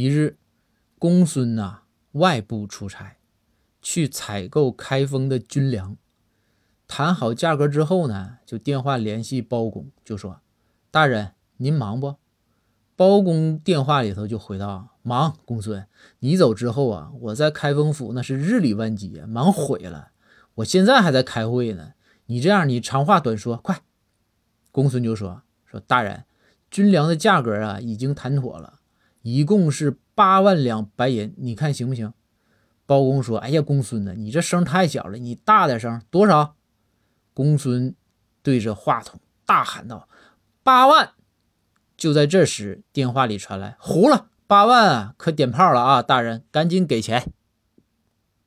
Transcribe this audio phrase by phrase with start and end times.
[0.00, 0.38] 一日，
[0.96, 1.80] 公孙呐
[2.12, 3.16] 外部出差，
[3.82, 5.96] 去采购开封的军粮。
[6.86, 10.40] 谈好价格之后呢，就电话联系包公，就说
[10.92, 12.14] ：“大人，您忙不？”
[12.94, 15.84] 包公电话里头就回道：“忙，公孙，
[16.20, 20.12] 你走之后啊，我在开封府那是日理万机，忙毁了。
[20.54, 21.94] 我现在还在开会呢。
[22.26, 23.82] 你这样，你长话短说，快。”
[24.70, 26.24] 公孙就说：“说大人，
[26.70, 28.78] 军粮的价格啊，已经谈妥了，
[29.22, 32.12] 一共是八万两白银，你看行不行？”
[32.86, 36.56] 包公说：“哎呀，公孙呐，你这声太小了，你大点声，多少？”
[37.34, 37.94] 公孙
[38.42, 40.08] 对着话筒大喊道
[40.64, 41.12] ：“八万！”
[41.96, 46.02] 就在这时，电话里传来：“糊了，八万啊，可点炮了啊！
[46.02, 47.32] 大人，赶紧给钱。”